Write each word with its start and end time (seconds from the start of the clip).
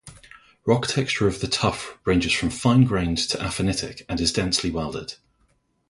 Rock 0.65 0.87
texture 0.87 1.27
of 1.27 1.41
the 1.41 1.47
tuff 1.47 1.99
ranges 2.05 2.31
from 2.33 2.49
fine-grained 2.49 3.19
to 3.19 3.37
aphanitic 3.37 4.01
and 4.09 4.19
is 4.19 4.33
densely 4.33 4.71
welded. 4.71 5.13